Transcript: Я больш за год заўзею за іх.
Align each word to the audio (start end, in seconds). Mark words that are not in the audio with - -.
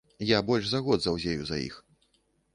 Я 0.29 0.39
больш 0.47 0.65
за 0.69 0.81
год 0.87 1.03
заўзею 1.05 1.45
за 1.51 1.61
іх. 1.69 1.79